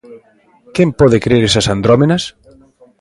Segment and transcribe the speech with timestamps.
[0.75, 2.23] _Quen pode crer esas andrómenas?